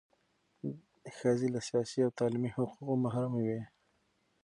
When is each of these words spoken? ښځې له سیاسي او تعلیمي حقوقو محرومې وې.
ښځې 1.17 1.47
له 1.53 1.59
سیاسي 1.67 1.99
او 2.05 2.11
تعلیمي 2.19 2.49
حقوقو 2.55 3.01
محرومې 3.03 3.41
وې. 3.47 3.61